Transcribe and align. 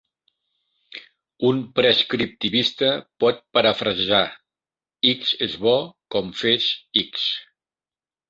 Un 1.49 1.59
prescriptivista 1.79 2.89
pot 3.23 3.43
parafrasejar 3.57 4.23
"X 5.11 5.35
és 5.49 5.55
bo" 5.67 5.77
com 6.17 6.33
"Fes 6.43 6.73
X!". 7.05 7.29